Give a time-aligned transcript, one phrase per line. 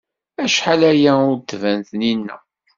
[0.43, 2.37] Acḥal aya ur d-tban Taninna.